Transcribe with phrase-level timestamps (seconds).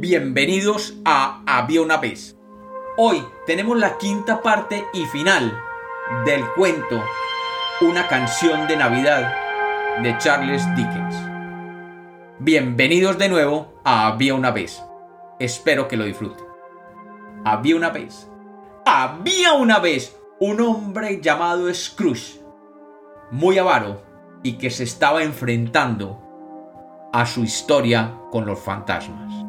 [0.00, 2.36] Bienvenidos a Había una vez.
[2.96, 5.60] Hoy tenemos la quinta parte y final
[6.24, 7.02] del cuento
[7.80, 9.34] Una canción de Navidad
[10.00, 11.16] de Charles Dickens.
[12.38, 14.80] Bienvenidos de nuevo a Había una vez.
[15.40, 16.46] Espero que lo disfruten.
[17.44, 18.30] Había una vez.
[18.86, 22.40] Había una vez un hombre llamado Scrooge,
[23.32, 24.00] muy avaro
[24.44, 26.22] y que se estaba enfrentando
[27.12, 29.47] a su historia con los fantasmas.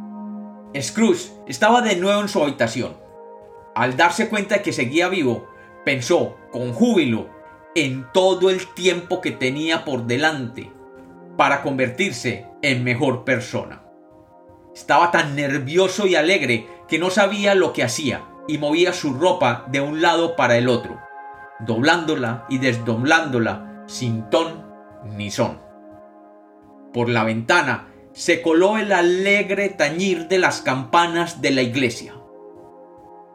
[0.78, 2.98] Scrooge estaba de nuevo en su habitación.
[3.76, 5.48] Al darse cuenta de que seguía vivo,
[5.84, 7.30] pensó con júbilo
[7.76, 10.72] en todo el tiempo que tenía por delante
[11.38, 13.84] para convertirse en mejor persona.
[14.76, 19.66] Estaba tan nervioso y alegre que no sabía lo que hacía y movía su ropa
[19.70, 21.00] de un lado para el otro,
[21.60, 24.66] doblándola y desdoblándola sin ton
[25.06, 25.62] ni son.
[26.94, 32.16] Por la ventana se coló el alegre tañir de las campanas de la iglesia.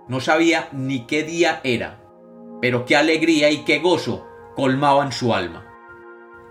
[0.09, 2.03] No sabía ni qué día era,
[2.61, 5.67] pero qué alegría y qué gozo colmaban su alma.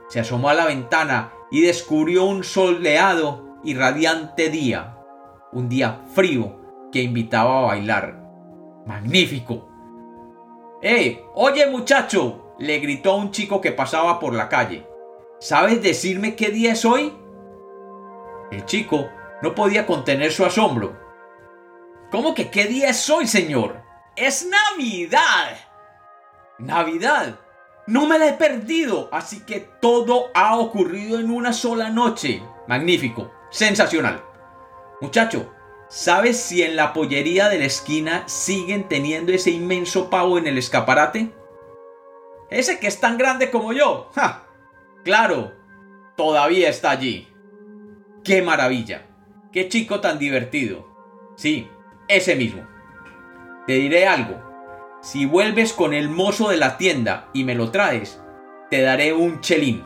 [0.09, 4.97] Se asomó a la ventana y descubrió un soleado y radiante día,
[5.51, 6.59] un día frío
[6.91, 8.23] que invitaba a bailar.
[8.85, 9.69] ¡Magnífico!
[10.81, 11.23] ¡Eh!
[11.35, 14.85] Oye muchacho, le gritó a un chico que pasaba por la calle.
[15.39, 17.13] ¿Sabes decirme qué día es hoy?
[18.53, 19.09] El chico
[19.41, 20.95] no podía contener su asombro.
[22.11, 23.81] ¿Cómo que qué día es hoy, señor?
[24.15, 25.57] ¡Es Navidad!
[26.59, 27.39] ¿Navidad?
[27.87, 32.43] No me la he perdido, así que todo ha ocurrido en una sola noche.
[32.67, 34.23] Magnífico, sensacional.
[35.01, 35.51] Muchacho,
[35.89, 40.59] ¿sabes si en la pollería de la esquina siguen teniendo ese inmenso pavo en el
[40.59, 41.33] escaparate?
[42.51, 44.11] Ese que es tan grande como yo.
[44.13, 44.45] ¡Ja!
[45.03, 45.53] Claro,
[46.15, 47.32] todavía está allí.
[48.23, 49.05] ¡Qué maravilla!
[49.51, 50.87] ¡Qué chico tan divertido!
[51.35, 51.67] Sí,
[52.07, 52.65] ese mismo.
[53.67, 54.41] Te diré algo.
[55.01, 58.21] Si vuelves con el mozo de la tienda y me lo traes,
[58.69, 59.83] te daré un chelín.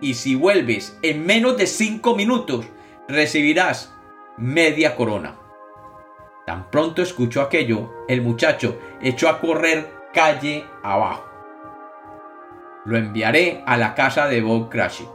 [0.00, 2.66] Y si vuelves en menos de cinco minutos,
[3.06, 3.94] recibirás
[4.36, 5.38] media corona.
[6.46, 11.24] Tan pronto escuchó aquello, el muchacho echó a correr calle abajo.
[12.84, 15.06] Lo enviaré a la casa de Bob Cratchit,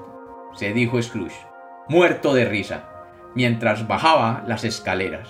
[0.53, 1.54] se dijo Scrooge
[1.87, 2.83] muerto de risa,
[3.35, 5.29] mientras bajaba las escaleras.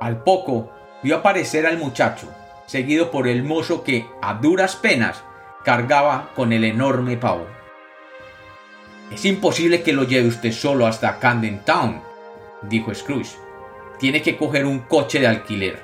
[0.00, 0.72] Al poco
[1.02, 2.28] vio aparecer al muchacho,
[2.66, 5.22] seguido por el mozo que, a duras penas,
[5.64, 7.46] cargaba con el enorme pavo.
[9.10, 12.02] Es imposible que lo lleve usted solo hasta Camden Town,
[12.62, 13.36] dijo Scrooge.
[13.98, 15.82] Tiene que coger un coche de alquiler.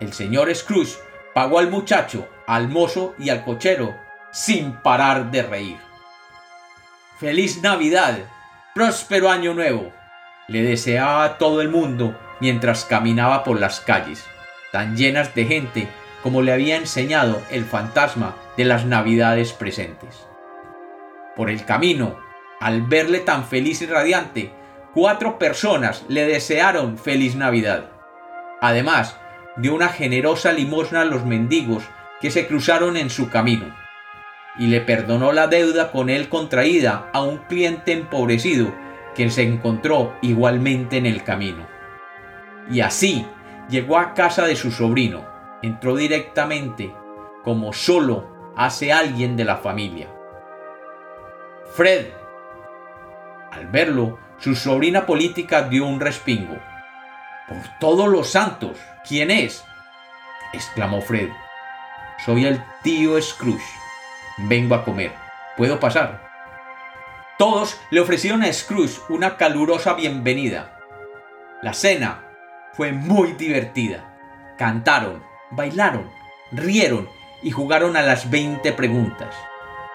[0.00, 0.96] El señor Scrooge
[1.34, 3.94] pagó al muchacho, al mozo y al cochero
[4.32, 5.78] sin parar de reír.
[7.18, 8.18] ¡Feliz Navidad!
[8.74, 9.92] Próspero año nuevo,
[10.48, 14.24] le deseaba a todo el mundo mientras caminaba por las calles,
[14.70, 15.88] tan llenas de gente
[16.22, 20.26] como le había enseñado el fantasma de las navidades presentes.
[21.36, 22.18] Por el camino,
[22.60, 24.52] al verle tan feliz y radiante,
[24.94, 27.90] cuatro personas le desearon feliz Navidad.
[28.60, 29.16] Además,
[29.56, 31.82] dio una generosa limosna a los mendigos
[32.20, 33.81] que se cruzaron en su camino
[34.58, 38.72] y le perdonó la deuda con él contraída a un cliente empobrecido
[39.14, 41.66] que se encontró igualmente en el camino.
[42.70, 43.26] Y así
[43.68, 45.26] llegó a casa de su sobrino,
[45.62, 46.94] entró directamente,
[47.44, 50.08] como solo hace alguien de la familia.
[51.74, 52.06] Fred.
[53.50, 56.56] Al verlo, su sobrina política dio un respingo.
[57.48, 59.64] Por todos los santos, ¿quién es?
[60.52, 61.28] exclamó Fred.
[62.24, 63.81] Soy el tío Scrooge
[64.44, 65.12] Vengo a comer.
[65.56, 66.20] ¿Puedo pasar?
[67.38, 70.80] Todos le ofrecieron a Scrooge una calurosa bienvenida.
[71.62, 72.24] La cena
[72.72, 74.54] fue muy divertida.
[74.58, 76.10] Cantaron, bailaron,
[76.50, 77.08] rieron
[77.42, 79.34] y jugaron a las 20 preguntas.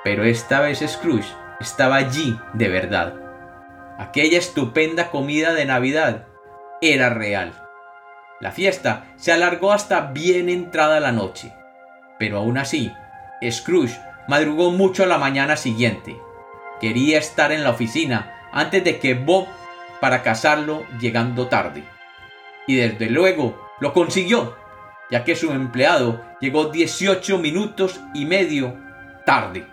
[0.03, 3.15] Pero esta vez Scrooge estaba allí de verdad.
[3.97, 6.27] Aquella estupenda comida de Navidad
[6.81, 7.51] era real.
[8.39, 11.51] La fiesta se alargó hasta bien entrada la noche.
[12.17, 12.93] Pero aún así,
[13.51, 16.21] Scrooge madrugó mucho a la mañana siguiente.
[16.79, 19.47] Quería estar en la oficina antes de que Bob
[19.99, 21.83] para casarlo llegando tarde.
[22.67, 24.55] Y desde luego lo consiguió,
[25.09, 28.75] ya que su empleado llegó 18 minutos y medio
[29.25, 29.67] tarde.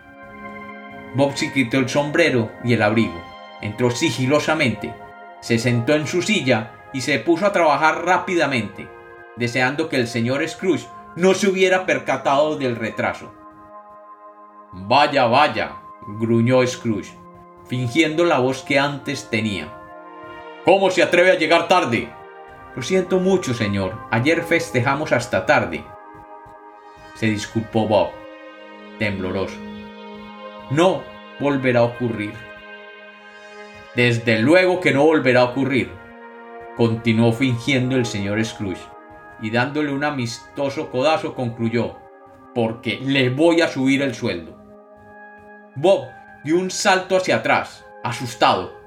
[1.14, 3.22] Bob se quitó el sombrero y el abrigo,
[3.60, 4.94] entró sigilosamente,
[5.40, 8.88] se sentó en su silla y se puso a trabajar rápidamente,
[9.36, 10.86] deseando que el señor Scrooge
[11.16, 13.32] no se hubiera percatado del retraso.
[14.76, 15.76] Vaya, vaya,
[16.18, 17.16] gruñó Scrooge,
[17.66, 19.72] fingiendo la voz que antes tenía.
[20.64, 22.12] ¿Cómo se atreve a llegar tarde?
[22.74, 23.94] Lo siento mucho, señor.
[24.10, 25.84] Ayer festejamos hasta tarde.
[27.14, 28.08] Se disculpó Bob,
[28.98, 29.56] tembloroso.
[30.70, 31.02] No
[31.38, 32.34] volverá a ocurrir.
[33.94, 35.92] Desde luego que no volverá a ocurrir,
[36.76, 38.82] continuó fingiendo el señor Scrooge,
[39.40, 41.96] y dándole un amistoso codazo concluyó,
[42.56, 44.63] porque le voy a subir el sueldo.
[45.76, 46.08] Bob
[46.44, 48.78] dio un salto hacia atrás, asustado.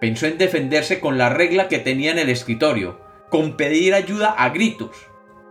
[0.00, 3.00] Pensó en defenderse con la regla que tenía en el escritorio,
[3.30, 4.96] con pedir ayuda a gritos.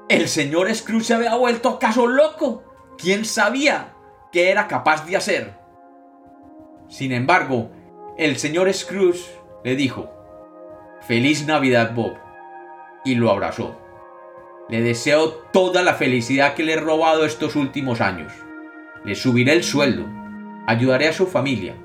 [0.10, 2.64] ¿El señor Scrooge se había vuelto acaso loco?
[2.98, 3.94] ¿Quién sabía
[4.32, 5.54] qué era capaz de hacer?
[6.90, 7.72] Sin embargo,
[8.18, 9.24] el señor Scrooge
[9.64, 10.12] le dijo,
[11.02, 12.18] Feliz Navidad, Bob,
[13.06, 13.78] y lo abrazó.
[14.70, 18.32] Le deseo toda la felicidad que le he robado estos últimos años.
[19.04, 20.06] Le subiré el sueldo,
[20.68, 21.76] ayudaré a su familia,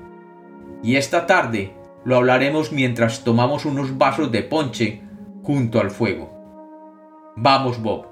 [0.81, 5.01] y esta tarde lo hablaremos mientras tomamos unos vasos de ponche
[5.43, 6.29] junto al fuego.
[7.35, 8.07] Vamos, Bob,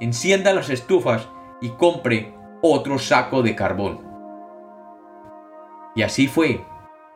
[0.00, 1.28] encienda las estufas
[1.60, 4.00] y compre otro saco de carbón.
[5.94, 6.64] Y así fue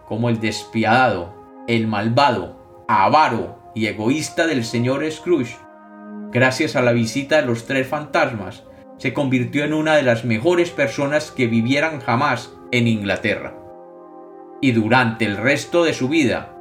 [0.07, 1.35] como el despiadado,
[1.67, 5.57] el malvado, avaro y egoísta del señor Scrooge,
[6.31, 8.65] gracias a la visita de los tres fantasmas,
[8.99, 13.57] se convirtió en una de las mejores personas que vivieran jamás en Inglaterra.
[14.61, 16.57] Y durante el resto de su vida,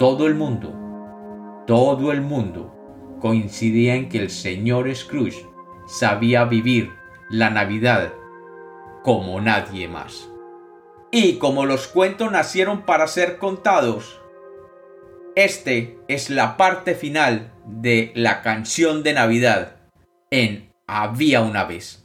[0.00, 0.74] todo el mundo,
[1.64, 2.74] todo el mundo
[3.20, 5.46] coincidía en que el señor Scrooge
[5.86, 6.92] sabía vivir
[7.30, 8.12] la Navidad
[9.04, 10.28] como nadie más.
[11.12, 14.20] Y como los cuentos nacieron para ser contados,
[15.36, 19.76] este es la parte final de la canción de Navidad
[20.32, 22.03] en Había una vez.